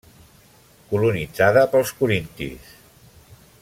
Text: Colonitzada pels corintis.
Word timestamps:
Colonitzada 0.93 1.67
pels 1.75 1.93
corintis. 2.01 2.77